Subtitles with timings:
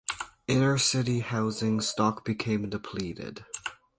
[0.47, 3.45] Inner-city housing stock became depleted.